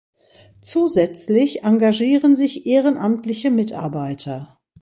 Zusätzlich 0.61 1.61
engagieren 1.63 2.35
sich 2.35 2.65
ehrenamtliche 2.65 3.51
Mitarbeiter. 3.51 4.57